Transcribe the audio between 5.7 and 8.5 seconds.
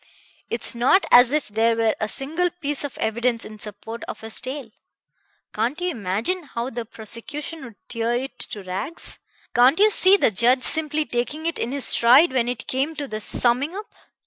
you imagine how the prosecution would tear it